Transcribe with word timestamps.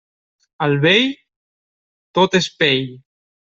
El 0.67 0.73
vell, 0.85 1.05
tot 2.21 2.41
és 2.43 2.51
pell. 2.65 2.85